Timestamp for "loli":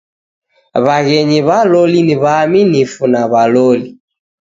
1.71-1.99, 3.53-3.89